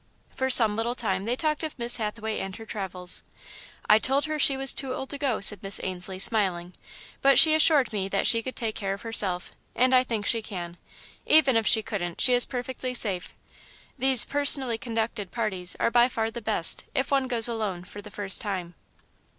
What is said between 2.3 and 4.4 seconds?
and her travels. "I told her